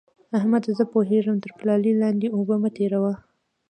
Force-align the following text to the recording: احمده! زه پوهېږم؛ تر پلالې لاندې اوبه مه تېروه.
احمده! 0.37 0.71
زه 0.77 0.83
پوهېږم؛ 0.93 1.37
تر 1.43 1.51
پلالې 1.59 1.91
لاندې 2.01 2.27
اوبه 2.37 2.55
مه 2.61 2.69
تېروه. 2.77 3.13